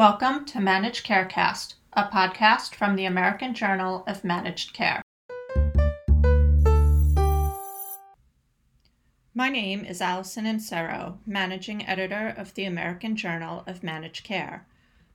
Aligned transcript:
Welcome 0.00 0.46
to 0.46 0.62
Managed 0.62 1.06
Carecast, 1.06 1.74
a 1.92 2.04
podcast 2.04 2.74
from 2.74 2.96
the 2.96 3.04
American 3.04 3.52
Journal 3.52 4.02
of 4.06 4.24
Managed 4.24 4.72
Care. 4.72 5.02
My 9.34 9.50
name 9.50 9.84
is 9.84 10.00
Allison 10.00 10.46
Inserro, 10.46 11.18
Managing 11.26 11.86
Editor 11.86 12.34
of 12.38 12.54
the 12.54 12.64
American 12.64 13.14
Journal 13.14 13.62
of 13.66 13.82
Managed 13.82 14.24
Care. 14.24 14.66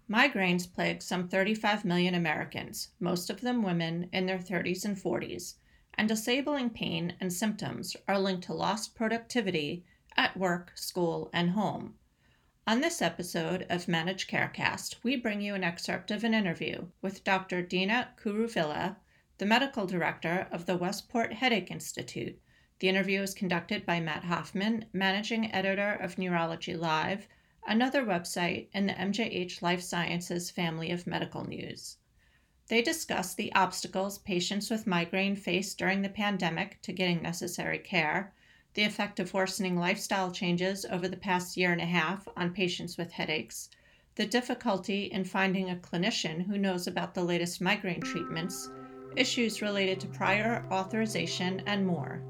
Migraines 0.07 0.71
plague 0.71 1.01
some 1.01 1.27
35 1.29 1.83
million 1.83 2.13
Americans, 2.13 2.89
most 2.99 3.31
of 3.31 3.41
them 3.41 3.63
women 3.63 4.07
in 4.13 4.27
their 4.27 4.37
30s 4.37 4.85
and 4.85 4.95
40s, 4.95 5.55
and 5.95 6.07
disabling 6.07 6.69
pain 6.69 7.15
and 7.19 7.33
symptoms 7.33 7.97
are 8.07 8.19
linked 8.19 8.43
to 8.43 8.53
lost 8.53 8.93
productivity 8.93 9.83
at 10.15 10.37
work, 10.37 10.73
school, 10.75 11.31
and 11.33 11.49
home. 11.49 11.95
On 12.67 12.81
this 12.81 12.99
episode 12.99 13.67
of 13.69 13.87
Managed 13.87 14.27
Carecast, 14.27 14.95
we 15.03 15.15
bring 15.15 15.39
you 15.39 15.53
an 15.53 15.63
excerpt 15.63 16.09
of 16.09 16.23
an 16.23 16.33
interview 16.33 16.87
with 16.99 17.23
Dr. 17.23 17.61
Deena 17.61 18.09
Kuruvilla, 18.17 18.95
the 19.37 19.45
medical 19.45 19.85
director 19.85 20.47
of 20.51 20.65
the 20.65 20.75
Westport 20.75 21.33
Headache 21.33 21.69
Institute. 21.69 22.41
The 22.79 22.89
interview 22.89 23.21
is 23.21 23.35
conducted 23.35 23.85
by 23.85 23.99
Matt 23.99 24.23
Hoffman, 24.23 24.85
managing 24.93 25.53
editor 25.53 25.93
of 25.93 26.17
Neurology 26.17 26.75
Live, 26.75 27.27
another 27.67 28.03
website 28.03 28.69
in 28.73 28.87
the 28.87 28.93
MJH 28.93 29.61
Life 29.61 29.83
Sciences 29.83 30.49
family 30.49 30.89
of 30.89 31.05
medical 31.05 31.47
news. 31.47 31.97
They 32.67 32.81
discuss 32.81 33.35
the 33.35 33.53
obstacles 33.53 34.17
patients 34.17 34.71
with 34.71 34.87
migraine 34.87 35.35
face 35.35 35.75
during 35.75 36.01
the 36.01 36.09
pandemic 36.09 36.81
to 36.81 36.93
getting 36.93 37.21
necessary 37.21 37.77
care 37.77 38.33
the 38.75 38.83
effect 38.83 39.21
of 39.21 39.33
worsening 39.33 39.77
lifestyle 39.77 40.29
changes 40.29 40.85
over 40.91 41.07
the 41.07 41.15
past 41.17 41.55
year 41.55 41.71
and 41.71 41.81
a 41.81 41.85
half 41.85 42.27
on 42.35 42.51
patients 42.51 42.97
with 42.97 43.09
headaches, 43.09 43.69
the 44.15 44.25
difficulty 44.25 45.05
in 45.05 45.23
finding 45.23 45.69
a 45.69 45.75
clinician 45.75 46.45
who 46.45 46.57
knows 46.57 46.85
about 46.85 47.13
the 47.13 47.23
latest 47.23 47.61
migraine 47.61 48.01
treatments, 48.01 48.69
issues 49.15 49.61
related 49.61 49.97
to 50.01 50.07
prior 50.07 50.65
authorization, 50.71 51.63
and 51.65 51.87
more. 51.87 52.21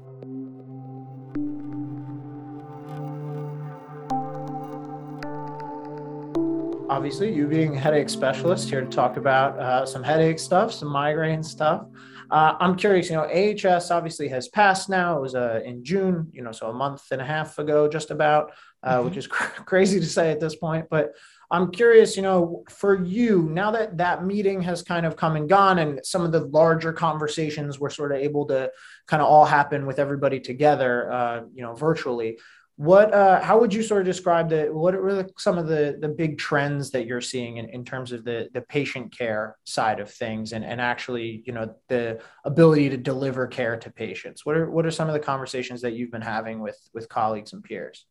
Obviously, 6.88 7.34
you 7.34 7.48
being 7.48 7.76
a 7.76 7.80
headache 7.80 8.08
specialist 8.08 8.70
here 8.70 8.82
to 8.82 8.86
talk 8.86 9.16
about 9.16 9.58
uh, 9.58 9.84
some 9.84 10.04
headache 10.04 10.38
stuff, 10.38 10.72
some 10.72 10.88
migraine 10.88 11.42
stuff. 11.42 11.86
Uh, 12.30 12.54
I'm 12.58 12.76
curious, 12.76 13.08
you 13.10 13.16
know, 13.16 13.24
AHS 13.24 13.90
obviously 13.90 14.28
has 14.28 14.48
passed 14.48 14.88
now. 14.88 15.18
It 15.18 15.22
was 15.22 15.34
uh, 15.34 15.60
in 15.64 15.84
June, 15.84 16.28
you 16.32 16.42
know, 16.42 16.52
so 16.52 16.68
a 16.68 16.72
month 16.72 17.04
and 17.10 17.20
a 17.20 17.24
half 17.24 17.58
ago, 17.58 17.88
just 17.88 18.10
about, 18.10 18.52
uh, 18.82 18.96
mm-hmm. 18.96 19.04
which 19.06 19.16
is 19.16 19.26
cr- 19.28 19.62
crazy 19.62 20.00
to 20.00 20.06
say 20.06 20.30
at 20.30 20.40
this 20.40 20.56
point. 20.56 20.86
But 20.90 21.14
I'm 21.50 21.70
curious, 21.70 22.16
you 22.16 22.22
know, 22.22 22.64
for 22.68 23.04
you, 23.04 23.42
now 23.52 23.70
that 23.70 23.98
that 23.98 24.24
meeting 24.24 24.60
has 24.62 24.82
kind 24.82 25.06
of 25.06 25.16
come 25.16 25.36
and 25.36 25.48
gone 25.48 25.78
and 25.78 26.04
some 26.04 26.22
of 26.22 26.32
the 26.32 26.40
larger 26.40 26.92
conversations 26.92 27.78
were 27.78 27.90
sort 27.90 28.10
of 28.10 28.18
able 28.18 28.46
to 28.46 28.70
kind 29.06 29.22
of 29.22 29.28
all 29.28 29.44
happen 29.44 29.86
with 29.86 30.00
everybody 30.00 30.40
together, 30.40 31.12
uh, 31.12 31.40
you 31.54 31.62
know, 31.62 31.74
virtually 31.74 32.38
what 32.76 33.12
uh, 33.14 33.40
how 33.40 33.58
would 33.58 33.72
you 33.72 33.82
sort 33.82 34.02
of 34.02 34.06
describe 34.06 34.50
the 34.50 34.66
what 34.66 34.94
are 34.94 35.26
some 35.38 35.56
of 35.56 35.66
the 35.66 35.96
the 35.98 36.08
big 36.08 36.36
trends 36.36 36.90
that 36.90 37.06
you're 37.06 37.22
seeing 37.22 37.56
in, 37.56 37.68
in 37.70 37.86
terms 37.86 38.12
of 38.12 38.22
the 38.22 38.50
the 38.52 38.60
patient 38.60 39.16
care 39.16 39.56
side 39.64 39.98
of 39.98 40.10
things 40.10 40.52
and 40.52 40.62
and 40.62 40.78
actually 40.78 41.42
you 41.46 41.54
know 41.54 41.74
the 41.88 42.20
ability 42.44 42.90
to 42.90 42.98
deliver 42.98 43.46
care 43.46 43.78
to 43.78 43.90
patients? 43.90 44.44
What 44.44 44.58
are 44.58 44.70
what 44.70 44.84
are 44.84 44.90
some 44.90 45.08
of 45.08 45.14
the 45.14 45.20
conversations 45.20 45.80
that 45.82 45.94
you've 45.94 46.10
been 46.10 46.20
having 46.20 46.60
with 46.60 46.78
with 46.92 47.08
colleagues 47.08 47.54
and 47.54 47.64
peers? 47.64 48.04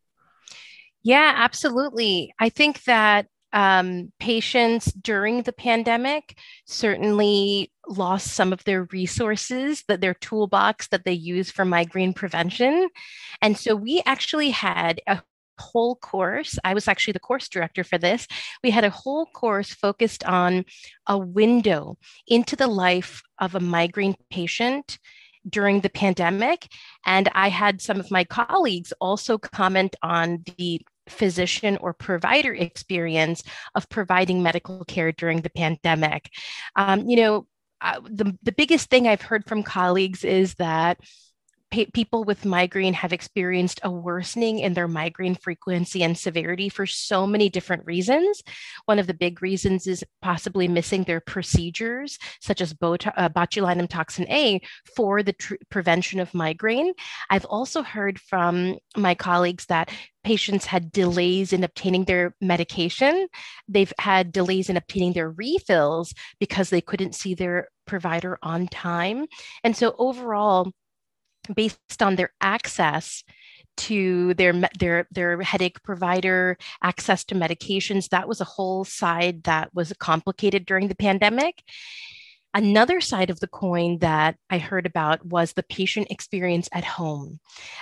Yeah 1.03 1.33
absolutely. 1.35 2.33
I 2.39 2.49
think 2.49 2.83
that 2.85 3.27
um, 3.53 4.11
patients 4.19 4.91
during 4.91 5.43
the 5.43 5.53
pandemic 5.53 6.37
certainly 6.65 7.71
lost 7.87 8.27
some 8.27 8.53
of 8.53 8.63
their 8.63 8.83
resources 8.91 9.83
that 9.87 10.01
their 10.01 10.13
toolbox 10.13 10.87
that 10.89 11.05
they 11.05 11.13
use 11.13 11.51
for 11.51 11.65
migraine 11.65 12.13
prevention 12.13 12.89
and 13.41 13.57
so 13.57 13.75
we 13.75 14.01
actually 14.05 14.49
had 14.49 15.01
a 15.07 15.21
whole 15.59 15.95
course 15.95 16.59
i 16.65 16.73
was 16.73 16.87
actually 16.87 17.13
the 17.13 17.19
course 17.19 17.47
director 17.47 17.83
for 17.83 17.97
this 17.97 18.27
we 18.63 18.71
had 18.71 18.83
a 18.83 18.89
whole 18.89 19.25
course 19.27 19.73
focused 19.73 20.23
on 20.25 20.65
a 21.07 21.17
window 21.17 21.97
into 22.27 22.55
the 22.55 22.67
life 22.67 23.21
of 23.39 23.55
a 23.55 23.59
migraine 23.59 24.15
patient 24.29 24.99
during 25.47 25.79
the 25.79 25.89
pandemic 25.89 26.67
and 27.05 27.29
i 27.33 27.47
had 27.47 27.81
some 27.81 27.99
of 27.99 28.11
my 28.11 28.23
colleagues 28.25 28.91
also 28.99 29.37
comment 29.37 29.95
on 30.01 30.43
the 30.57 30.81
physician 31.07 31.77
or 31.81 31.93
provider 31.93 32.53
experience 32.53 33.43
of 33.75 33.87
providing 33.89 34.41
medical 34.41 34.83
care 34.85 35.11
during 35.11 35.41
the 35.41 35.49
pandemic. 35.49 36.31
Um, 36.75 37.07
you 37.07 37.17
know, 37.17 37.47
the, 37.81 38.37
the 38.43 38.51
biggest 38.51 38.89
thing 38.89 39.07
I've 39.07 39.21
heard 39.21 39.45
from 39.45 39.63
colleagues 39.63 40.23
is 40.23 40.55
that 40.55 40.99
people 41.93 42.23
with 42.23 42.45
migraine 42.45 42.93
have 42.93 43.13
experienced 43.13 43.79
a 43.83 43.91
worsening 43.91 44.59
in 44.59 44.73
their 44.73 44.87
migraine 44.87 45.35
frequency 45.35 46.03
and 46.03 46.17
severity 46.17 46.69
for 46.69 46.85
so 46.85 47.27
many 47.27 47.49
different 47.49 47.85
reasons. 47.85 48.41
One 48.85 48.99
of 48.99 49.07
the 49.07 49.13
big 49.13 49.41
reasons 49.41 49.87
is 49.87 50.03
possibly 50.21 50.67
missing 50.67 51.03
their 51.03 51.19
procedures, 51.19 52.17
such 52.39 52.61
as 52.61 52.73
bot- 52.73 53.07
uh, 53.07 53.29
botulinum 53.29 53.89
toxin 53.89 54.27
A, 54.29 54.61
for 54.95 55.21
the 55.23 55.33
tr- 55.33 55.55
prevention 55.69 56.19
of 56.19 56.33
migraine. 56.33 56.93
I've 57.29 57.45
also 57.45 57.83
heard 57.83 58.19
from 58.19 58.77
my 58.95 59.15
colleagues 59.15 59.65
that 59.65 59.89
patients 60.23 60.65
had 60.65 60.91
delays 60.91 61.53
in 61.53 61.63
obtaining 61.63 62.05
their 62.05 62.35
medication. 62.41 63.27
They've 63.67 63.93
had 63.99 64.31
delays 64.31 64.69
in 64.69 64.77
obtaining 64.77 65.13
their 65.13 65.29
refills 65.29 66.13
because 66.39 66.69
they 66.69 66.81
couldn't 66.81 67.15
see 67.15 67.35
their 67.35 67.69
provider 67.85 68.39
on 68.41 68.67
time. 68.67 69.27
And 69.63 69.77
so 69.77 69.95
overall, 69.99 70.71
based 71.53 72.01
on 72.01 72.15
their 72.15 72.31
access 72.41 73.23
to 73.77 74.33
their 74.35 74.53
their 74.79 75.07
their 75.11 75.41
headache 75.41 75.81
provider 75.83 76.57
access 76.81 77.23
to 77.25 77.35
medications. 77.35 78.09
That 78.09 78.27
was 78.27 78.41
a 78.41 78.45
whole 78.45 78.85
side 78.85 79.43
that 79.43 79.73
was 79.73 79.93
complicated 79.99 80.65
during 80.65 80.87
the 80.87 80.95
pandemic. 80.95 81.63
Another 82.53 83.01
side 83.01 83.29
of 83.29 83.41
the 83.41 83.49
coin 83.49 83.97
that 83.99 84.37
i 84.49 84.57
heard 84.57 84.85
about 84.85 85.25
was 85.25 85.51
the 85.51 85.63
patient 85.63 86.07
experience 86.09 86.69
at 86.71 86.85
home. 86.85 87.39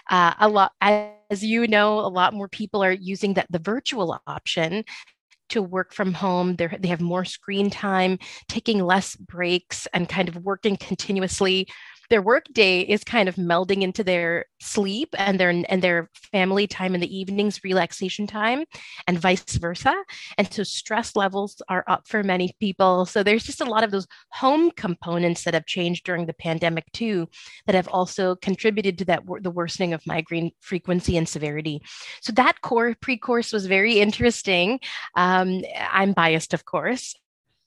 Uh, 0.09 0.33
a 0.39 0.49
lot 0.49 0.71
as 0.81 1.43
you 1.43 1.67
know 1.67 1.99
a 1.99 2.09
lot 2.09 2.33
more 2.33 2.47
people 2.47 2.83
are 2.83 2.91
using 2.91 3.35
that 3.35 3.47
the 3.51 3.59
virtual 3.59 4.19
option 4.25 4.83
to 5.49 5.61
work 5.61 5.93
from 5.93 6.13
home. 6.13 6.55
They're, 6.55 6.75
they 6.79 6.87
have 6.87 7.01
more 7.01 7.25
screen 7.25 7.69
time, 7.69 8.17
taking 8.47 8.83
less 8.83 9.15
breaks, 9.15 9.87
and 9.93 10.09
kind 10.09 10.27
of 10.27 10.37
working 10.37 10.77
continuously 10.77 11.67
their 12.09 12.21
work 12.21 12.45
day 12.51 12.81
is 12.81 13.03
kind 13.03 13.29
of 13.29 13.35
melding 13.35 13.81
into 13.81 14.03
their 14.03 14.45
sleep 14.59 15.09
and 15.17 15.39
their 15.39 15.49
and 15.49 15.81
their 15.81 16.09
family 16.31 16.67
time 16.67 16.95
in 16.95 17.01
the 17.01 17.15
evenings 17.17 17.63
relaxation 17.63 18.27
time 18.27 18.65
and 19.07 19.19
vice 19.19 19.43
versa. 19.57 19.93
And 20.37 20.51
so 20.51 20.63
stress 20.63 21.15
levels 21.15 21.61
are 21.69 21.83
up 21.87 22.07
for 22.07 22.23
many 22.23 22.55
people. 22.59 23.05
So 23.05 23.23
there's 23.23 23.43
just 23.43 23.61
a 23.61 23.65
lot 23.65 23.83
of 23.83 23.91
those 23.91 24.07
home 24.29 24.71
components 24.71 25.43
that 25.43 25.53
have 25.53 25.65
changed 25.65 26.05
during 26.05 26.25
the 26.25 26.33
pandemic 26.33 26.91
too 26.93 27.27
that 27.65 27.75
have 27.75 27.87
also 27.87 28.35
contributed 28.35 28.97
to 28.99 29.05
that 29.05 29.23
the 29.41 29.51
worsening 29.51 29.93
of 29.93 30.05
migraine 30.05 30.51
frequency 30.59 31.17
and 31.17 31.27
severity. 31.27 31.81
So 32.21 32.31
that 32.33 32.61
core 32.61 32.95
pre-course 33.01 33.51
was 33.51 33.65
very 33.65 33.99
interesting. 33.99 34.79
Um, 35.15 35.61
i'm 35.91 36.13
biased 36.13 36.53
of 36.53 36.65
course 36.65 37.15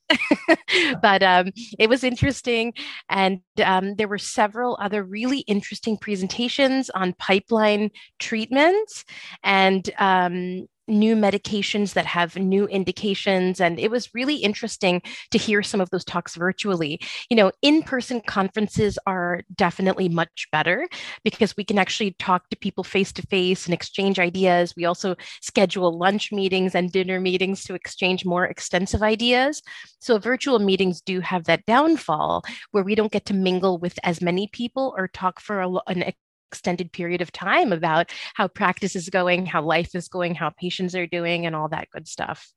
but 1.02 1.22
um, 1.22 1.50
it 1.78 1.88
was 1.88 2.04
interesting. 2.04 2.72
And 3.08 3.40
um, 3.64 3.94
there 3.96 4.08
were 4.08 4.18
several 4.18 4.78
other 4.80 5.02
really 5.02 5.40
interesting 5.40 5.96
presentations 5.96 6.90
on 6.90 7.14
pipeline 7.14 7.90
treatments 8.18 9.04
and 9.42 9.88
um, 9.98 10.66
new 10.88 11.16
medications 11.16 11.94
that 11.94 12.06
have 12.06 12.36
new 12.36 12.66
indications. 12.66 13.60
And 13.60 13.78
it 13.78 13.90
was 13.90 14.14
really 14.14 14.36
interesting 14.36 15.02
to 15.30 15.38
hear 15.38 15.62
some 15.62 15.80
of 15.80 15.90
those 15.90 16.04
talks 16.04 16.36
virtually. 16.36 17.00
You 17.30 17.36
know, 17.36 17.52
in 17.62 17.82
person 17.82 18.20
conferences 18.20 18.98
are 19.06 19.42
definitely 19.54 20.08
much 20.08 20.46
better 20.52 20.88
because 21.24 21.56
we 21.56 21.64
can 21.64 21.78
actually 21.78 22.12
talk 22.18 22.48
to 22.50 22.56
people 22.56 22.84
face 22.84 23.12
to 23.12 23.22
face 23.22 23.66
and 23.66 23.74
exchange 23.74 24.18
ideas. 24.18 24.74
We 24.76 24.84
also 24.84 25.16
schedule 25.40 25.98
lunch 25.98 26.32
meetings 26.32 26.74
and 26.74 26.90
dinner 26.92 27.20
meetings 27.20 27.64
to 27.64 27.74
exchange 27.74 28.24
more 28.24 28.44
extensive 28.46 29.02
ideas. 29.02 29.62
So, 29.98 30.18
virtual 30.18 30.58
meetings 30.58 31.00
do 31.00 31.20
have 31.20 31.44
that 31.44 31.66
downfall 31.66 32.44
where 32.70 32.84
we 32.84 32.94
don't 32.94 33.12
get 33.12 33.24
to 33.26 33.34
mingle 33.34 33.78
with 33.78 33.98
as 34.02 34.20
many 34.20 34.48
people 34.48 34.94
or 34.96 35.08
talk 35.08 35.40
for 35.40 35.60
a, 35.60 35.70
an 35.88 36.02
extended 36.50 36.92
period 36.92 37.20
of 37.20 37.32
time 37.32 37.72
about 37.72 38.10
how 38.34 38.48
practice 38.48 38.96
is 38.96 39.08
going, 39.08 39.46
how 39.46 39.62
life 39.62 39.94
is 39.94 40.08
going, 40.08 40.34
how 40.34 40.50
patients 40.50 40.94
are 40.94 41.06
doing, 41.06 41.46
and 41.46 41.56
all 41.56 41.68
that 41.68 41.90
good 41.90 42.08
stuff. 42.08 42.52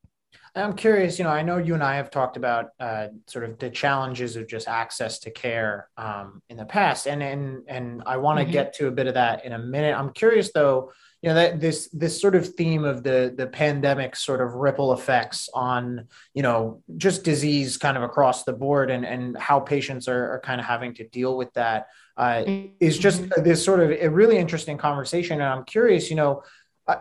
I'm 0.56 0.74
curious, 0.74 1.20
you 1.20 1.26
know, 1.26 1.32
I 1.32 1.42
know 1.42 1.58
you 1.58 1.74
and 1.74 1.84
I 1.84 1.96
have 1.96 2.10
talked 2.10 2.38
about 2.38 2.70
uh, 2.80 3.08
sort 3.28 3.46
of 3.46 3.60
the 3.60 3.70
challenges 3.70 4.36
of 4.36 4.48
just 4.48 4.68
access 4.68 5.20
to 5.20 5.32
care 5.32 5.90
um, 5.98 6.42
in 6.50 6.58
the 6.58 6.66
past, 6.66 7.08
and 7.08 7.22
and 7.22 7.64
and 7.68 8.04
I 8.06 8.18
want 8.18 8.40
to 8.40 8.44
mm-hmm. 8.44 8.54
get 8.54 8.74
to 8.76 8.88
a 8.88 8.92
bit 8.92 9.08
of 9.08 9.14
that 9.14 9.46
in 9.46 9.54
a 9.54 9.60
minute. 9.60 9.96
I'm 9.96 10.12
curious 10.12 10.52
though, 10.52 10.92
you 11.22 11.30
know, 11.30 11.36
that 11.36 11.60
this 11.60 11.90
this 11.94 12.20
sort 12.20 12.36
of 12.36 12.56
theme 12.56 12.84
of 12.84 13.04
the 13.04 13.34
the 13.36 13.48
pandemic 13.48 14.16
sort 14.16 14.42
of 14.42 14.56
ripple 14.56 14.94
effects 14.94 15.50
on 15.54 16.08
you 16.34 16.42
know 16.42 16.82
just 16.98 17.24
disease 17.24 17.78
kind 17.78 17.96
of 17.96 18.04
across 18.04 18.44
the 18.44 18.54
board, 18.54 18.90
and 18.90 19.06
and 19.06 19.38
how 19.38 19.60
patients 19.60 20.08
are, 20.08 20.34
are 20.34 20.42
kind 20.42 20.60
of 20.60 20.66
having 20.66 20.94
to 20.96 21.08
deal 21.08 21.38
with 21.38 21.54
that 21.54 21.88
uh, 22.18 22.44
mm-hmm. 22.44 22.74
is 22.80 22.98
just 22.98 23.24
this 23.38 23.64
sort 23.64 23.82
of 23.82 23.92
a 23.92 24.10
really 24.10 24.38
interesting 24.38 24.78
conversation, 24.78 25.42
and 25.42 25.44
I'm 25.44 25.64
curious, 25.64 26.10
you 26.10 26.16
know 26.16 26.44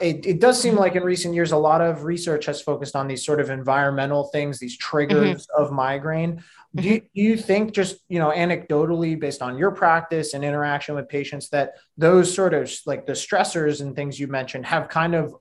it, 0.01 0.27
it 0.27 0.41
does 0.41 0.61
seem 0.61 0.75
like 0.75 0.97
in 0.97 1.03
recent 1.03 1.35
years, 1.35 1.53
a 1.53 1.57
lot 1.57 1.81
of 1.81 2.05
research 2.05 2.47
has 2.47 2.61
focused 2.61 2.97
on 2.97 3.07
these 3.07 3.25
sort 3.25 3.41
of 3.41 3.51
environmental 3.51 4.25
things, 4.25 4.59
these 4.59 4.77
triggers 4.77 5.47
mm-hmm. 5.47 5.63
of 5.63 5.73
migraine. 5.73 6.37
Mm-hmm. 6.37 6.81
Do, 6.81 6.89
you, 6.89 7.01
do 7.01 7.09
you 7.15 7.37
think, 7.37 7.73
just 7.73 7.99
you 8.09 8.19
know, 8.19 8.31
anecdotally, 8.31 9.19
based 9.19 9.43
on 9.43 9.57
your 9.57 9.71
practice 9.71 10.35
and 10.35 10.45
interaction 10.45 10.95
with 10.95 11.09
patients, 11.09 11.49
that 11.51 11.75
those 11.97 12.33
sort 12.33 12.55
of 12.55 12.71
like 12.87 13.07
the 13.07 13.13
stressors 13.13 13.81
and 13.81 13.95
things 13.95 14.19
you 14.19 14.27
mentioned 14.27 14.67
have 14.67 14.89
kind 14.89 15.15
of 15.15 15.35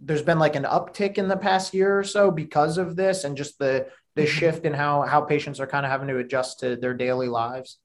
there's 0.00 0.22
been 0.22 0.38
like 0.38 0.56
an 0.56 0.64
uptick 0.64 1.18
in 1.18 1.28
the 1.28 1.36
past 1.36 1.72
year 1.72 1.98
or 1.98 2.04
so 2.04 2.30
because 2.30 2.78
of 2.78 2.96
this 2.96 3.24
and 3.24 3.36
just 3.36 3.58
the 3.58 3.86
the 4.16 4.22
mm-hmm. 4.22 4.30
shift 4.30 4.64
in 4.64 4.74
how 4.74 5.02
how 5.02 5.20
patients 5.20 5.60
are 5.60 5.66
kind 5.66 5.86
of 5.86 5.92
having 5.92 6.08
to 6.08 6.18
adjust 6.18 6.60
to 6.60 6.76
their 6.76 6.94
daily 6.94 7.28
lives 7.28 7.78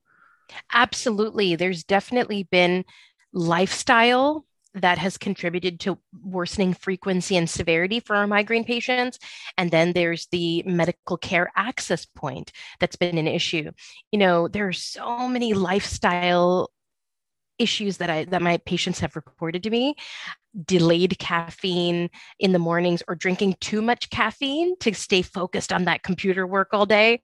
absolutely 0.72 1.56
there's 1.56 1.84
definitely 1.84 2.42
been 2.42 2.84
lifestyle 3.32 4.44
that 4.74 4.98
has 4.98 5.18
contributed 5.18 5.80
to 5.80 5.98
worsening 6.22 6.74
frequency 6.74 7.36
and 7.36 7.48
severity 7.50 8.00
for 8.00 8.14
our 8.16 8.26
migraine 8.26 8.64
patients. 8.64 9.18
And 9.58 9.70
then 9.70 9.92
there's 9.92 10.28
the 10.30 10.62
medical 10.64 11.16
care 11.16 11.50
access 11.56 12.06
point 12.06 12.52
that's 12.78 12.96
been 12.96 13.18
an 13.18 13.26
issue. 13.26 13.70
You 14.12 14.18
know, 14.18 14.48
there 14.48 14.68
are 14.68 14.72
so 14.72 15.28
many 15.28 15.54
lifestyle 15.54 16.70
issues 17.58 17.98
that 17.98 18.08
I 18.08 18.24
that 18.26 18.40
my 18.40 18.56
patients 18.58 19.00
have 19.00 19.16
reported 19.16 19.62
to 19.64 19.70
me 19.70 19.94
delayed 20.64 21.18
caffeine 21.18 22.08
in 22.38 22.52
the 22.52 22.58
mornings 22.58 23.02
or 23.06 23.14
drinking 23.14 23.56
too 23.60 23.82
much 23.82 24.10
caffeine 24.10 24.76
to 24.78 24.94
stay 24.94 25.22
focused 25.22 25.72
on 25.72 25.84
that 25.84 26.02
computer 26.02 26.46
work 26.46 26.68
all 26.72 26.86
day 26.86 27.22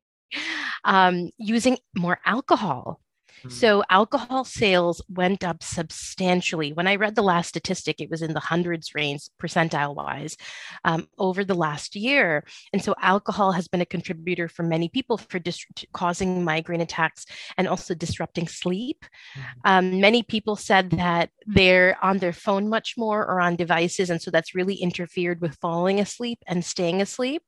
um, 0.85 1.31
using 1.39 1.79
more 1.97 2.19
alcohol 2.25 3.01
Mm-hmm. 3.39 3.51
So 3.51 3.83
alcohol 3.91 4.45
sales 4.45 5.03
went 5.09 5.45
up 5.45 5.63
substantially. 5.63 6.73
When 6.73 6.87
I 6.87 6.97
read 6.97 7.15
the 7.15 7.23
last 7.23 7.49
statistic, 7.49 8.01
it 8.01 8.11
was 8.11 8.23
in 8.23 8.35
the 8.35 8.41
hundreds 8.41 8.95
range, 8.95 9.23
percentile 9.41 9.95
wise, 9.95 10.37
um, 10.85 11.09
over 11.19 11.45
the 11.45 11.55
last 11.55 11.97
year. 11.97 12.45
And 12.73 12.83
so 12.83 12.95
alcohol 13.01 13.53
has 13.53 13.69
been 13.69 13.81
a 13.81 13.87
contributor 13.87 14.49
for 14.49 14.63
many 14.63 14.89
people 14.89 15.19
for 15.19 15.39
dis- 15.39 15.67
causing 15.93 16.45
migraine 16.45 16.81
attacks 16.81 17.27
and 17.57 17.69
also 17.69 17.95
disrupting 17.95 18.49
sleep. 18.49 19.05
Mm-hmm. 19.37 19.61
Um, 19.65 20.01
many 20.01 20.23
people 20.23 20.57
said 20.57 20.91
that 20.93 21.31
they're 21.47 21.97
on 22.03 22.19
their 22.19 22.33
phone 22.33 22.69
much 22.69 22.95
more 22.97 23.25
or 23.27 23.41
on 23.41 23.57
devices. 23.57 24.11
And 24.11 24.21
so 24.21 24.31
that's 24.31 24.55
really 24.55 24.75
interfered 24.75 25.41
with 25.41 25.57
falling 25.61 26.01
asleep 26.01 26.39
and 26.47 26.65
staying 26.65 27.01
asleep 27.01 27.43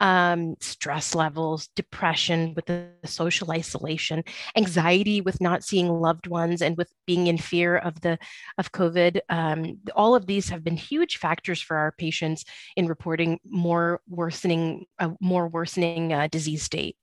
um, 0.00 0.54
stress 0.60 1.14
levels, 1.14 1.68
depression 1.74 2.54
with 2.54 2.66
the 2.66 2.88
social 3.04 3.50
isolation, 3.50 4.24
anxiety 4.56 5.20
with 5.20 5.40
not 5.40 5.64
seeing 5.64 5.88
loved 5.88 6.26
ones, 6.26 6.62
and 6.62 6.76
with 6.76 6.92
being 7.06 7.26
in 7.26 7.38
fear 7.38 7.76
of 7.76 8.00
the 8.00 8.18
of 8.58 8.72
COVID. 8.72 9.20
Um, 9.28 9.78
all 9.94 10.14
of 10.14 10.26
these 10.26 10.48
have 10.50 10.62
been 10.62 10.76
huge 10.76 11.16
factors 11.18 11.60
for 11.60 11.76
our 11.76 11.92
patients 11.92 12.44
in 12.76 12.86
reporting 12.86 13.40
more 13.48 14.00
worsening, 14.08 14.86
uh, 14.98 15.10
more 15.20 15.48
worsening 15.48 16.12
uh, 16.12 16.28
disease 16.28 16.62
state. 16.62 16.96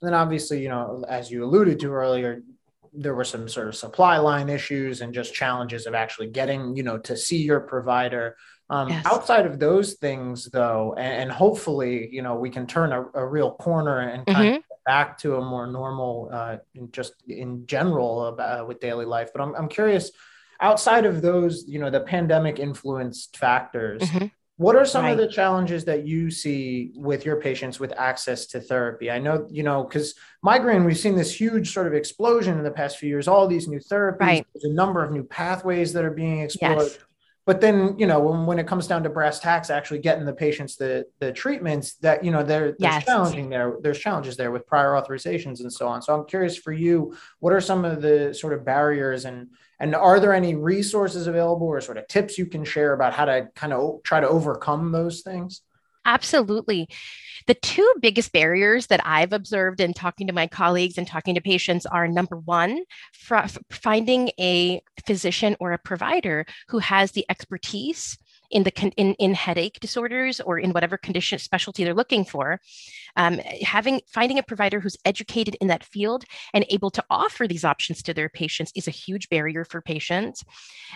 And 0.00 0.08
then, 0.08 0.14
obviously, 0.14 0.62
you 0.62 0.68
know, 0.68 1.04
as 1.08 1.30
you 1.30 1.44
alluded 1.44 1.78
to 1.80 1.92
earlier, 1.92 2.42
there 2.92 3.14
were 3.14 3.24
some 3.24 3.48
sort 3.48 3.68
of 3.68 3.76
supply 3.76 4.18
line 4.18 4.48
issues 4.48 5.00
and 5.00 5.14
just 5.14 5.32
challenges 5.32 5.86
of 5.86 5.94
actually 5.94 6.28
getting, 6.28 6.76
you 6.76 6.82
know, 6.82 6.98
to 6.98 7.16
see 7.16 7.42
your 7.42 7.60
provider. 7.60 8.36
Um, 8.72 8.88
yes. 8.88 9.04
Outside 9.04 9.44
of 9.44 9.58
those 9.58 9.94
things, 9.94 10.46
though, 10.46 10.94
and, 10.96 11.24
and, 11.24 11.30
hopefully, 11.30 12.08
you 12.10 12.22
know, 12.22 12.36
we 12.36 12.48
can 12.48 12.66
turn 12.66 12.90
a, 12.90 13.04
a 13.12 13.26
real 13.26 13.52
corner 13.52 13.98
and 14.00 14.24
kind 14.24 14.46
mm-hmm. 14.46 14.56
of 14.56 14.62
back 14.86 15.18
to 15.18 15.36
a 15.36 15.44
more 15.44 15.66
normal, 15.66 16.30
uh, 16.32 16.56
in 16.74 16.90
just 16.90 17.12
in 17.28 17.66
general 17.66 18.28
about, 18.28 18.66
with 18.66 18.80
daily 18.80 19.04
life. 19.04 19.28
But 19.34 19.42
I'm, 19.42 19.54
I'm 19.56 19.68
curious, 19.68 20.10
outside 20.58 21.04
of 21.04 21.20
those, 21.20 21.66
you 21.68 21.80
know, 21.80 21.90
the 21.90 22.00
pandemic 22.00 22.58
influenced 22.58 23.36
factors. 23.36 24.00
Mm-hmm. 24.00 24.26
What 24.56 24.74
are 24.76 24.86
some 24.86 25.04
right. 25.04 25.10
of 25.10 25.18
the 25.18 25.28
challenges 25.28 25.84
that 25.84 26.06
you 26.06 26.30
see 26.30 26.92
with 26.94 27.26
your 27.26 27.36
patients 27.42 27.78
with 27.78 27.92
access 27.98 28.46
to 28.46 28.60
therapy? 28.60 29.10
I 29.10 29.18
know, 29.18 29.46
you 29.50 29.64
know, 29.64 29.84
because 29.84 30.14
migraine, 30.42 30.84
we've 30.84 30.96
seen 30.96 31.14
this 31.14 31.38
huge 31.38 31.74
sort 31.74 31.88
of 31.88 31.92
explosion 31.92 32.56
in 32.56 32.64
the 32.64 32.70
past 32.70 32.96
few 32.96 33.10
years, 33.10 33.28
all 33.28 33.46
these 33.46 33.68
new 33.68 33.80
therapies, 33.80 34.20
right. 34.20 34.46
there's 34.54 34.64
a 34.64 34.72
number 34.72 35.04
of 35.04 35.10
new 35.10 35.24
pathways 35.24 35.92
that 35.92 36.04
are 36.04 36.10
being 36.10 36.40
explored. 36.40 36.78
Yes 36.78 36.98
but 37.44 37.60
then 37.60 37.98
you 37.98 38.06
know 38.06 38.20
when, 38.20 38.46
when 38.46 38.58
it 38.58 38.66
comes 38.66 38.86
down 38.86 39.02
to 39.02 39.08
brass 39.08 39.40
tacks 39.40 39.70
actually 39.70 39.98
getting 39.98 40.24
the 40.24 40.32
patients 40.32 40.76
the 40.76 41.04
the 41.18 41.32
treatments 41.32 41.94
that 41.96 42.24
you 42.24 42.30
know 42.30 42.42
there, 42.42 42.76
there's 42.78 42.94
yes. 42.94 43.04
challenging 43.04 43.48
there 43.48 43.76
there's 43.82 43.98
challenges 43.98 44.36
there 44.36 44.50
with 44.50 44.66
prior 44.66 44.90
authorizations 44.90 45.60
and 45.60 45.72
so 45.72 45.88
on 45.88 46.02
so 46.02 46.14
i'm 46.14 46.26
curious 46.26 46.56
for 46.56 46.72
you 46.72 47.16
what 47.40 47.52
are 47.52 47.60
some 47.60 47.84
of 47.84 48.02
the 48.02 48.32
sort 48.34 48.52
of 48.52 48.64
barriers 48.64 49.24
and 49.24 49.48
and 49.80 49.94
are 49.94 50.20
there 50.20 50.32
any 50.32 50.54
resources 50.54 51.26
available 51.26 51.66
or 51.66 51.80
sort 51.80 51.98
of 51.98 52.06
tips 52.06 52.38
you 52.38 52.46
can 52.46 52.64
share 52.64 52.92
about 52.92 53.12
how 53.12 53.24
to 53.24 53.48
kind 53.54 53.72
of 53.72 54.02
try 54.02 54.20
to 54.20 54.28
overcome 54.28 54.92
those 54.92 55.22
things 55.22 55.62
Absolutely. 56.04 56.88
The 57.46 57.54
two 57.54 57.92
biggest 58.00 58.32
barriers 58.32 58.86
that 58.88 59.00
I've 59.04 59.32
observed 59.32 59.80
in 59.80 59.94
talking 59.94 60.26
to 60.26 60.32
my 60.32 60.46
colleagues 60.46 60.98
and 60.98 61.06
talking 61.06 61.34
to 61.34 61.40
patients 61.40 61.86
are 61.86 62.06
number 62.08 62.36
one, 62.36 62.82
finding 63.70 64.30
a 64.38 64.80
physician 65.06 65.56
or 65.60 65.72
a 65.72 65.78
provider 65.78 66.44
who 66.68 66.78
has 66.78 67.12
the 67.12 67.24
expertise 67.28 68.18
in 68.50 68.64
the 68.64 68.92
in, 68.96 69.14
in 69.14 69.34
headache 69.34 69.80
disorders 69.80 70.40
or 70.40 70.58
in 70.58 70.72
whatever 70.72 70.98
condition 70.98 71.38
specialty 71.38 71.84
they're 71.84 71.94
looking 71.94 72.24
for 72.24 72.60
um, 73.16 73.38
having 73.62 74.00
finding 74.06 74.38
a 74.38 74.42
provider 74.42 74.80
who's 74.80 74.96
educated 75.04 75.56
in 75.60 75.68
that 75.68 75.84
field 75.84 76.24
and 76.54 76.64
able 76.70 76.90
to 76.90 77.04
offer 77.10 77.46
these 77.46 77.64
options 77.64 78.02
to 78.02 78.14
their 78.14 78.28
patients 78.28 78.72
is 78.74 78.88
a 78.88 78.92
huge 78.92 79.28
barrier 79.28 79.64
for 79.64 79.80
patients. 79.80 80.44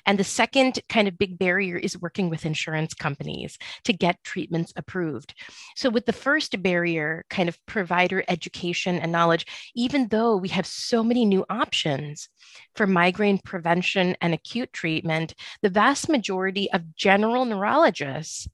And 0.07 0.19
the 0.19 0.25
second 0.25 0.81
kind 0.89 1.09
of 1.09 1.19
big 1.19 1.39
barrier 1.39 1.77
is 1.77 2.01
working 2.01 2.31
with 2.31 2.47
insurance 2.47 2.95
companies 2.95 3.59
to 3.85 3.93
get 3.93 4.23
treatments 4.25 4.73
approved. 4.77 5.35
So 5.77 5.91
with 5.91 6.07
the 6.07 6.13
first 6.13 6.63
barrier 6.63 7.25
kind 7.31 7.49
of 7.49 7.59
provider 7.67 8.25
education 8.29 8.99
and 8.99 9.13
knowledge 9.13 9.47
even 9.75 10.09
though 10.09 10.37
we 10.37 10.49
have 10.49 10.67
so 10.67 11.03
many 11.03 11.25
new 11.25 11.45
options 11.49 12.29
for 12.75 12.87
migraine 12.87 13.39
prevention 13.39 14.17
and 14.21 14.35
acute 14.35 14.73
treatment 14.73 15.35
the 15.63 15.71
vast 15.71 16.09
majority 16.09 16.71
of 16.73 16.95
general 16.97 17.45
neurologists 17.45 18.49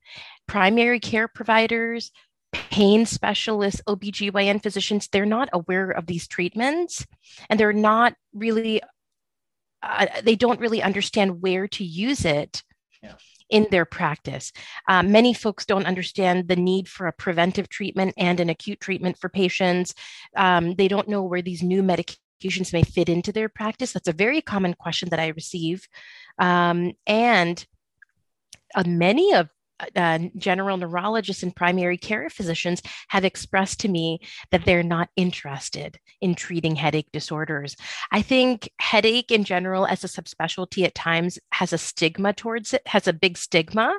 primary 0.46 1.00
care 1.00 1.28
providers 1.28 2.12
pain 2.52 3.06
specialists, 3.06 3.82
OBGYN 3.86 4.62
physicians, 4.62 5.08
they're 5.08 5.26
not 5.26 5.48
aware 5.52 5.90
of 5.90 6.06
these 6.06 6.28
treatments 6.28 7.06
and 7.48 7.58
they're 7.58 7.72
not 7.72 8.14
really, 8.34 8.82
uh, 9.82 10.06
they 10.22 10.36
don't 10.36 10.60
really 10.60 10.82
understand 10.82 11.42
where 11.42 11.66
to 11.68 11.84
use 11.84 12.24
it. 12.24 12.62
Yeah. 13.02 13.14
In 13.50 13.66
their 13.70 13.84
practice. 13.84 14.50
Uh, 14.88 15.02
many 15.02 15.34
folks 15.34 15.66
don't 15.66 15.84
understand 15.84 16.48
the 16.48 16.56
need 16.56 16.88
for 16.88 17.06
a 17.06 17.12
preventive 17.12 17.68
treatment 17.68 18.14
and 18.16 18.40
an 18.40 18.48
acute 18.48 18.80
treatment 18.80 19.18
for 19.18 19.28
patients. 19.28 19.94
Um, 20.34 20.74
they 20.76 20.88
don't 20.88 21.08
know 21.08 21.22
where 21.22 21.42
these 21.42 21.62
new 21.62 21.82
medications 21.82 22.72
may 22.72 22.82
fit 22.82 23.10
into 23.10 23.30
their 23.30 23.50
practice. 23.50 23.92
That's 23.92 24.08
a 24.08 24.14
very 24.14 24.40
common 24.40 24.72
question 24.72 25.10
that 25.10 25.20
I 25.20 25.28
receive. 25.28 25.86
Um, 26.38 26.92
and 27.06 27.62
uh, 28.74 28.84
many 28.86 29.34
of 29.34 29.50
uh, 29.96 30.18
general 30.36 30.76
neurologists 30.76 31.42
and 31.42 31.54
primary 31.54 31.98
care 31.98 32.28
physicians 32.30 32.82
have 33.08 33.24
expressed 33.24 33.80
to 33.80 33.88
me 33.88 34.20
that 34.50 34.64
they're 34.64 34.82
not 34.82 35.08
interested 35.16 35.98
in 36.20 36.34
treating 36.34 36.76
headache 36.76 37.10
disorders. 37.12 37.76
I 38.10 38.22
think 38.22 38.70
headache 38.78 39.30
in 39.30 39.44
general, 39.44 39.86
as 39.86 40.04
a 40.04 40.08
subspecialty, 40.08 40.84
at 40.84 40.94
times 40.94 41.38
has 41.52 41.72
a 41.72 41.78
stigma 41.78 42.32
towards 42.32 42.74
it, 42.74 42.82
has 42.86 43.06
a 43.06 43.12
big 43.12 43.36
stigma. 43.38 43.94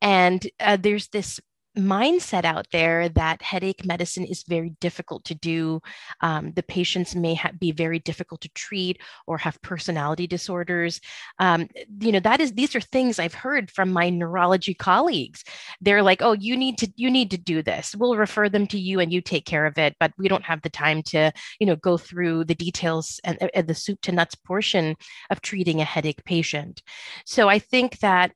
And 0.00 0.46
uh, 0.60 0.76
there's 0.80 1.08
this 1.08 1.40
mindset 1.78 2.44
out 2.44 2.66
there 2.72 3.08
that 3.10 3.42
headache 3.42 3.84
medicine 3.84 4.24
is 4.24 4.42
very 4.42 4.70
difficult 4.80 5.24
to 5.24 5.34
do. 5.34 5.80
Um, 6.20 6.52
the 6.52 6.62
patients 6.62 7.14
may 7.14 7.34
ha- 7.34 7.52
be 7.58 7.72
very 7.72 7.98
difficult 8.00 8.40
to 8.42 8.48
treat 8.50 9.00
or 9.26 9.38
have 9.38 9.60
personality 9.62 10.26
disorders. 10.26 11.00
Um, 11.38 11.68
you 12.00 12.12
know, 12.12 12.20
that 12.20 12.40
is 12.40 12.52
these 12.52 12.74
are 12.74 12.80
things 12.80 13.18
I've 13.18 13.34
heard 13.34 13.70
from 13.70 13.90
my 13.92 14.10
neurology 14.10 14.74
colleagues. 14.74 15.44
They're 15.80 16.02
like, 16.02 16.22
"Oh, 16.22 16.32
you 16.32 16.56
need 16.56 16.78
to 16.78 16.92
you 16.96 17.10
need 17.10 17.30
to 17.30 17.38
do 17.38 17.62
this. 17.62 17.94
We'll 17.94 18.16
refer 18.16 18.48
them 18.48 18.66
to 18.68 18.78
you, 18.78 19.00
and 19.00 19.12
you 19.12 19.20
take 19.20 19.46
care 19.46 19.66
of 19.66 19.78
it." 19.78 19.96
But 20.00 20.12
we 20.18 20.28
don't 20.28 20.44
have 20.44 20.62
the 20.62 20.70
time 20.70 21.02
to, 21.04 21.32
you 21.60 21.66
know, 21.66 21.76
go 21.76 21.96
through 21.96 22.44
the 22.44 22.54
details 22.54 23.20
and, 23.24 23.38
and 23.54 23.66
the 23.66 23.74
soup 23.74 24.00
to 24.02 24.12
nuts 24.12 24.34
portion 24.34 24.96
of 25.30 25.40
treating 25.40 25.80
a 25.80 25.84
headache 25.84 26.24
patient. 26.24 26.82
So 27.24 27.48
I 27.48 27.58
think 27.58 27.98
that 28.00 28.32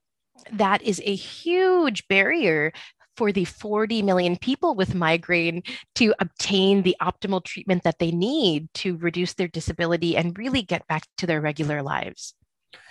that 0.53 0.83
is 0.83 1.01
a 1.05 1.15
huge 1.15 2.07
barrier 2.09 2.73
for 3.17 3.33
the 3.33 3.45
40 3.45 4.03
million 4.03 4.37
people 4.37 4.75
with 4.75 4.95
migraine 4.95 5.63
to 5.97 6.15
obtain 6.19 6.83
the 6.83 6.97
optimal 7.01 7.45
treatment 7.45 7.83
that 7.85 7.99
they 7.99 8.11
need 8.11 8.73
to 8.75 8.97
reduce 8.97 9.35
their 9.35 9.49
disability 9.49 10.17
and 10.17 10.39
really 10.39 10.63
get 10.63 10.87
back 10.87 11.05
to 11.19 11.27
their 11.27 11.41
regular 11.41 11.83
lives. 11.83 12.35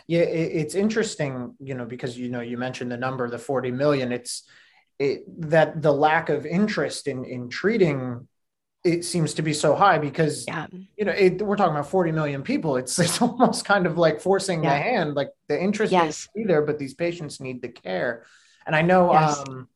Yeah, 0.07 0.21
it's 0.21 0.75
interesting, 0.75 1.55
you 1.59 1.73
know, 1.73 1.85
because 1.85 2.17
you 2.17 2.29
know 2.29 2.41
you 2.41 2.57
mentioned 2.57 2.91
the 2.91 2.97
number, 2.97 3.29
the 3.29 3.37
40 3.37 3.71
million. 3.71 4.11
It's 4.11 4.43
it, 4.99 5.23
that 5.49 5.81
the 5.81 5.91
lack 5.91 6.29
of 6.29 6.45
interest 6.45 7.07
in 7.07 7.23
in 7.25 7.49
treating 7.49 8.27
it 8.83 9.05
seems 9.05 9.35
to 9.35 9.41
be 9.41 9.53
so 9.53 9.75
high 9.75 9.99
because 9.99 10.45
yeah. 10.47 10.67
you 10.97 11.05
know 11.05 11.11
it, 11.11 11.41
we're 11.41 11.55
talking 11.55 11.73
about 11.73 11.89
40 11.89 12.11
million 12.11 12.41
people 12.43 12.77
it's 12.77 12.97
it's 12.99 13.21
almost 13.21 13.65
kind 13.65 13.85
of 13.85 13.97
like 13.97 14.21
forcing 14.21 14.63
yeah. 14.63 14.75
the 14.75 14.81
hand 14.81 15.13
like 15.15 15.29
the 15.47 15.61
interest 15.61 15.91
yes. 15.91 16.27
is 16.35 16.47
there 16.47 16.61
but 16.63 16.79
these 16.79 16.93
patients 16.93 17.39
need 17.39 17.61
the 17.61 17.69
care 17.69 18.25
and 18.65 18.75
i 18.75 18.81
know 18.81 19.11
yes. 19.11 19.39
um, 19.47 19.67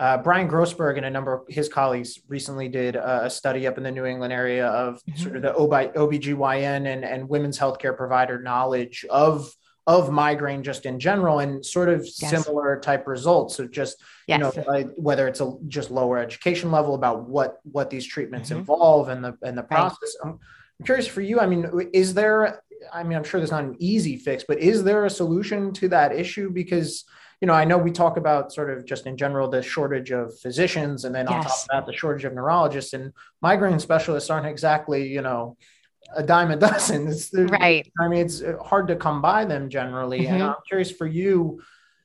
uh, 0.00 0.16
Brian 0.16 0.48
Grosberg 0.48 0.96
and 0.96 1.04
a 1.04 1.10
number 1.10 1.34
of 1.34 1.42
his 1.46 1.68
colleagues 1.68 2.18
recently 2.26 2.68
did 2.68 2.96
a 2.96 3.28
study 3.28 3.66
up 3.66 3.76
in 3.76 3.84
the 3.84 3.90
New 3.90 4.06
England 4.06 4.32
area 4.32 4.66
of 4.66 4.94
mm-hmm. 5.04 5.22
sort 5.22 5.36
of 5.36 5.42
the 5.42 5.54
OB, 5.54 5.92
OBGYN 5.94 6.90
and, 6.90 7.04
and 7.04 7.28
women's 7.28 7.58
healthcare 7.58 7.94
provider 7.94 8.40
knowledge 8.40 9.04
of 9.10 9.54
of 9.86 10.10
migraine 10.10 10.62
just 10.62 10.86
in 10.86 11.00
general 11.00 11.40
and 11.40 11.64
sort 11.64 11.88
of 11.88 12.06
yes. 12.20 12.30
similar 12.30 12.78
type 12.78 13.06
results 13.06 13.56
so 13.56 13.66
just 13.66 13.96
yes. 14.26 14.38
you 14.38 14.62
know 14.62 14.64
uh, 14.68 14.82
whether 14.96 15.26
it's 15.26 15.40
a 15.40 15.56
just 15.68 15.90
lower 15.90 16.18
education 16.18 16.70
level 16.70 16.94
about 16.94 17.28
what 17.28 17.60
what 17.64 17.88
these 17.88 18.06
treatments 18.06 18.50
mm-hmm. 18.50 18.58
involve 18.60 19.08
and 19.08 19.24
the 19.24 19.36
and 19.42 19.56
the 19.56 19.62
process 19.62 20.16
right. 20.22 20.34
i'm 20.78 20.84
curious 20.84 21.06
for 21.06 21.22
you 21.22 21.40
i 21.40 21.46
mean 21.46 21.66
is 21.94 22.12
there 22.12 22.62
i 22.92 23.02
mean 23.02 23.16
i'm 23.16 23.24
sure 23.24 23.40
there's 23.40 23.50
not 23.50 23.64
an 23.64 23.74
easy 23.78 24.16
fix 24.16 24.44
but 24.46 24.58
is 24.58 24.84
there 24.84 25.06
a 25.06 25.10
solution 25.10 25.72
to 25.72 25.88
that 25.88 26.14
issue 26.14 26.50
because 26.50 27.04
you 27.40 27.46
know 27.46 27.54
i 27.54 27.64
know 27.64 27.78
we 27.78 27.90
talk 27.90 28.16
about 28.16 28.52
sort 28.52 28.70
of 28.70 28.84
just 28.84 29.06
in 29.06 29.16
general 29.16 29.48
the 29.48 29.62
shortage 29.62 30.10
of 30.10 30.38
physicians 30.40 31.04
and 31.04 31.14
then 31.14 31.26
yes. 31.28 31.34
on 31.34 31.42
top 31.42 31.52
of 31.52 31.66
that 31.70 31.86
the 31.86 31.96
shortage 31.96 32.24
of 32.24 32.34
neurologists 32.34 32.92
and 32.92 33.12
migraine 33.40 33.78
specialists 33.78 34.30
aren't 34.30 34.46
exactly 34.46 35.08
you 35.08 35.22
know 35.22 35.56
a 36.14 36.22
dime 36.22 36.50
a 36.50 36.56
dozen. 36.68 37.08
It's 37.08 37.32
right. 37.32 37.90
I 37.98 38.08
mean, 38.08 38.24
it's 38.24 38.42
hard 38.62 38.88
to 38.88 38.96
come 38.96 39.22
by 39.22 39.44
them 39.44 39.68
generally. 39.68 40.20
Mm-hmm. 40.20 40.34
And 40.34 40.42
I'm 40.42 40.54
curious 40.66 40.90
for 40.90 41.06
you, 41.06 41.62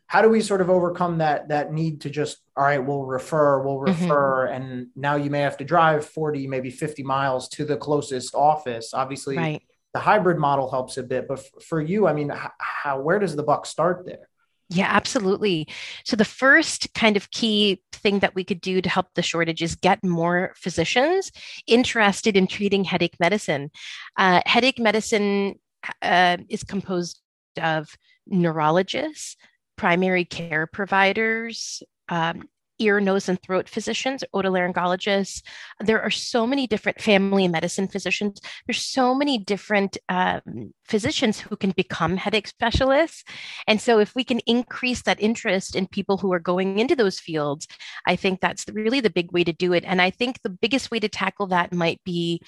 how 0.08 0.22
do 0.22 0.30
we 0.30 0.42
sort 0.42 0.62
of 0.62 0.70
overcome 0.70 1.18
that 1.18 1.50
that 1.50 1.74
need 1.74 2.02
to 2.02 2.10
just 2.10 2.38
all 2.56 2.64
right, 2.64 2.78
we'll 2.78 3.06
refer, 3.06 3.62
we'll 3.62 3.80
mm-hmm. 3.80 4.04
refer, 4.04 4.48
mm-hmm. 4.48 4.62
and 4.62 4.88
now 4.96 5.16
you 5.16 5.30
may 5.30 5.42
have 5.42 5.58
to 5.58 5.66
drive 5.66 6.06
40, 6.06 6.48
maybe 6.48 6.70
50 6.70 7.04
miles 7.04 7.50
to 7.50 7.66
the 7.66 7.76
closest 7.76 8.36
office. 8.36 8.94
Obviously, 8.94 9.38
right. 9.38 9.64
the 9.94 10.00
hybrid 10.00 10.38
model 10.38 10.70
helps 10.70 10.98
a 10.98 11.04
bit, 11.04 11.28
but 11.28 11.44
for 11.64 11.82
you, 11.82 12.08
I 12.08 12.14
mean, 12.14 12.32
how 12.60 13.02
where 13.02 13.20
does 13.20 13.36
the 13.36 13.44
buck 13.44 13.66
start 13.66 14.06
there? 14.06 14.30
Yeah, 14.70 14.88
absolutely. 14.90 15.68
So, 16.06 16.16
the 16.16 16.26
first 16.26 16.92
kind 16.96 17.16
of 17.16 17.30
key 17.30 17.82
thing 17.92 18.20
that 18.20 18.34
we 18.34 18.44
could 18.44 18.62
do 18.62 18.82
to 18.82 18.90
help 18.90 19.08
the 19.14 19.22
shortage 19.22 19.62
is 19.62 19.76
get 19.76 20.04
more 20.04 20.54
physicians 20.56 21.32
interested 21.68 22.36
in 22.36 22.48
treating 22.48 22.84
headache 22.84 23.16
medicine. 23.20 23.70
Uh, 24.18 24.42
headache 24.46 24.80
medicine 24.80 25.56
uh, 26.02 26.38
is 26.50 26.64
composed 26.64 27.22
of 27.62 27.90
neurologists, 28.28 29.36
primary 29.76 30.26
care 30.26 30.66
providers, 30.66 31.84
um, 32.10 32.50
ear, 32.80 33.00
nose, 33.00 33.30
and 33.30 33.42
throat 33.42 33.70
physicians, 33.70 34.24
otolaryngologists. 34.34 35.42
There 35.80 36.02
are 36.02 36.10
so 36.10 36.46
many 36.46 36.68
different 36.68 37.02
family 37.02 37.48
medicine 37.48 37.88
physicians. 37.88 38.40
There's 38.66 38.84
so 38.84 39.16
many 39.16 39.38
different 39.38 39.98
um, 40.10 40.74
physicians 40.88 41.40
who 41.40 41.56
can 41.56 41.72
become 41.72 42.18
headache 42.18 42.48
specialists. 42.48 43.24
And 43.68 43.82
so, 43.82 44.00
if 44.00 44.16
we 44.16 44.24
can 44.24 44.40
increase 44.40 45.02
that 45.04 45.22
interest 45.22 45.76
in 45.76 45.88
people 45.88 46.18
who 46.18 46.34
are 46.34 46.40
going 46.40 46.80
into 46.80 46.96
those 46.96 47.20
fields, 47.20 47.68
I 48.08 48.16
think 48.16 48.42
that's 48.42 48.66
really 48.72 49.02
the 49.02 49.10
big 49.10 49.32
way 49.32 49.44
to 49.44 49.54
do 49.54 49.74
it. 49.74 49.84
And 49.86 50.02
I 50.02 50.10
think 50.10 50.42
the 50.42 50.50
biggest 50.50 50.92
way 50.92 51.00
to 51.00 51.10
tackle 51.10 51.48
that 51.48 51.74
might 51.74 52.02
be. 52.04 52.42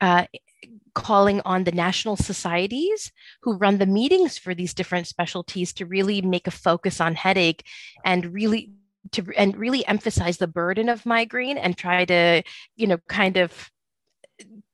Uh, 0.00 0.26
calling 0.94 1.40
on 1.44 1.64
the 1.64 1.72
national 1.72 2.16
societies 2.16 3.12
who 3.42 3.56
run 3.56 3.78
the 3.78 3.86
meetings 3.86 4.38
for 4.38 4.54
these 4.54 4.74
different 4.74 5.06
specialties 5.06 5.72
to 5.72 5.86
really 5.86 6.22
make 6.22 6.46
a 6.46 6.52
focus 6.52 7.00
on 7.00 7.14
headache 7.14 7.64
and 8.04 8.32
really 8.32 8.70
to 9.12 9.24
and 9.36 9.56
really 9.56 9.86
emphasize 9.86 10.38
the 10.38 10.46
burden 10.46 10.88
of 10.88 11.06
migraine 11.06 11.58
and 11.58 11.76
try 11.76 12.04
to 12.04 12.42
you 12.76 12.86
know 12.86 12.98
kind 13.08 13.36
of 13.36 13.70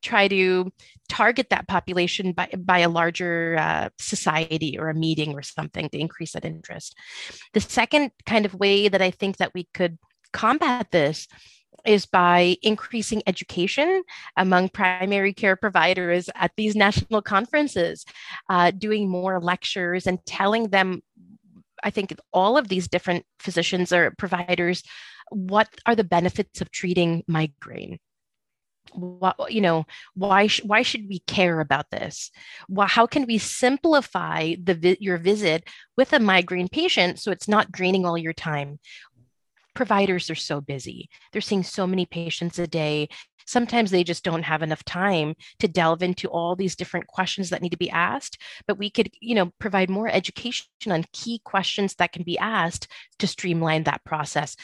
try 0.02 0.26
to 0.28 0.72
target 1.08 1.50
that 1.50 1.68
population 1.68 2.32
by, 2.32 2.48
by 2.56 2.78
a 2.78 2.88
larger 2.88 3.56
uh, 3.58 3.88
society 3.98 4.78
or 4.78 4.88
a 4.88 4.94
meeting 4.94 5.34
or 5.34 5.42
something 5.42 5.88
to 5.90 5.98
increase 5.98 6.32
that 6.32 6.46
interest. 6.46 6.96
The 7.52 7.60
second 7.60 8.10
kind 8.24 8.46
of 8.46 8.54
way 8.54 8.88
that 8.88 9.02
i 9.02 9.10
think 9.10 9.36
that 9.36 9.52
we 9.54 9.68
could 9.74 9.98
combat 10.32 10.90
this 10.90 11.28
is 11.84 12.06
by 12.06 12.56
increasing 12.62 13.22
education 13.26 14.02
among 14.36 14.68
primary 14.68 15.32
care 15.32 15.56
providers 15.56 16.28
at 16.34 16.52
these 16.56 16.76
national 16.76 17.22
conferences, 17.22 18.04
uh, 18.48 18.70
doing 18.70 19.08
more 19.08 19.40
lectures 19.40 20.06
and 20.06 20.24
telling 20.26 20.68
them 20.68 21.02
I 21.82 21.90
think 21.90 22.14
all 22.32 22.56
of 22.56 22.68
these 22.68 22.88
different 22.88 23.24
physicians 23.38 23.92
or 23.92 24.12
providers, 24.12 24.82
what 25.30 25.68
are 25.86 25.94
the 25.94 26.04
benefits 26.04 26.60
of 26.60 26.70
treating 26.70 27.22
migraine? 27.26 27.98
What, 28.92 29.52
you 29.52 29.60
know 29.60 29.84
why 30.14 30.48
sh- 30.48 30.64
why 30.64 30.82
should 30.82 31.08
we 31.08 31.20
care 31.20 31.60
about 31.60 31.90
this 31.92 32.32
well, 32.68 32.88
how 32.88 33.06
can 33.06 33.24
we 33.24 33.38
simplify 33.38 34.54
the 34.60 34.74
vi- 34.74 34.96
your 34.98 35.16
visit 35.16 35.62
with 35.96 36.12
a 36.12 36.18
migraine 36.18 36.66
patient 36.66 37.20
so 37.20 37.30
it's 37.30 37.46
not 37.46 37.70
draining 37.70 38.04
all 38.04 38.18
your 38.18 38.32
time 38.32 38.80
providers 39.74 40.30
are 40.30 40.34
so 40.34 40.60
busy. 40.60 41.08
They're 41.32 41.40
seeing 41.40 41.62
so 41.62 41.86
many 41.86 42.06
patients 42.06 42.58
a 42.58 42.66
day. 42.66 43.08
Sometimes 43.46 43.90
they 43.90 44.04
just 44.04 44.22
don't 44.24 44.44
have 44.44 44.62
enough 44.62 44.84
time 44.84 45.34
to 45.58 45.68
delve 45.68 46.02
into 46.02 46.28
all 46.28 46.54
these 46.54 46.76
different 46.76 47.06
questions 47.08 47.50
that 47.50 47.62
need 47.62 47.70
to 47.70 47.76
be 47.76 47.90
asked 47.90 48.38
but 48.66 48.78
we 48.78 48.90
could 48.90 49.10
you 49.20 49.34
know 49.34 49.52
provide 49.58 49.90
more 49.90 50.08
education 50.08 50.66
on 50.88 51.04
key 51.12 51.40
questions 51.44 51.94
that 51.96 52.12
can 52.12 52.22
be 52.22 52.38
asked 52.38 52.88
to 53.18 53.26
streamline 53.26 53.84
that 53.84 54.04
process. 54.04 54.56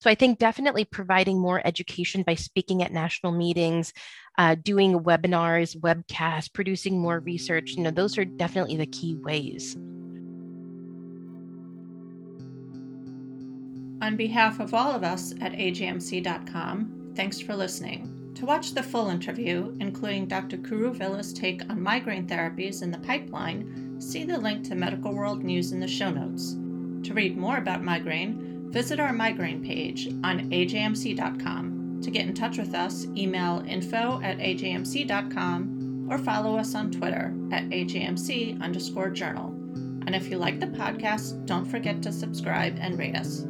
So 0.00 0.10
I 0.10 0.14
think 0.14 0.38
definitely 0.38 0.84
providing 0.84 1.40
more 1.40 1.62
education 1.66 2.22
by 2.22 2.34
speaking 2.34 2.82
at 2.82 2.92
national 2.92 3.32
meetings, 3.32 3.92
uh, 4.36 4.54
doing 4.54 5.00
webinars, 5.00 5.78
webcasts, 5.78 6.52
producing 6.52 7.00
more 7.00 7.20
research, 7.20 7.70
you 7.70 7.82
know, 7.82 7.90
those 7.90 8.18
are 8.18 8.24
definitely 8.26 8.76
the 8.76 8.86
key 8.86 9.16
ways. 9.16 9.76
On 14.04 14.16
behalf 14.16 14.60
of 14.60 14.74
all 14.74 14.92
of 14.92 15.02
us 15.02 15.32
at 15.40 15.52
ajmc.com, 15.52 17.04
Thanks 17.16 17.40
for 17.40 17.56
listening. 17.56 18.32
To 18.34 18.44
watch 18.44 18.74
the 18.74 18.82
full 18.82 19.08
interview, 19.08 19.74
including 19.80 20.26
Dr. 20.26 20.58
Kuruvilla's 20.58 21.32
take 21.32 21.62
on 21.70 21.80
migraine 21.80 22.26
therapies 22.26 22.82
in 22.82 22.90
the 22.90 22.98
pipeline, 22.98 23.98
see 23.98 24.24
the 24.24 24.36
link 24.36 24.62
to 24.64 24.74
Medical 24.74 25.14
World 25.14 25.42
News 25.42 25.72
in 25.72 25.80
the 25.80 25.88
show 25.88 26.10
notes. 26.10 26.52
To 27.08 27.14
read 27.14 27.38
more 27.38 27.56
about 27.56 27.82
migraine, 27.82 28.70
visit 28.70 29.00
our 29.00 29.14
migraine 29.14 29.64
page 29.64 30.08
on 30.22 30.50
ajmc.com. 30.50 32.00
To 32.02 32.10
get 32.10 32.26
in 32.26 32.34
touch 32.34 32.58
with 32.58 32.74
us, 32.74 33.06
email 33.16 33.64
info 33.66 34.20
at 34.22 34.36
ajmc.com 34.36 36.08
or 36.10 36.18
follow 36.18 36.58
us 36.58 36.74
on 36.74 36.90
Twitter 36.90 37.34
at 37.52 37.70
ajmc 37.70 38.60
underscore 38.60 39.08
journal. 39.08 39.54
And 40.06 40.14
if 40.14 40.28
you 40.28 40.36
like 40.36 40.60
the 40.60 40.66
podcast, 40.66 41.46
don't 41.46 41.64
forget 41.64 42.02
to 42.02 42.12
subscribe 42.12 42.76
and 42.78 42.98
rate 42.98 43.16
us. 43.16 43.46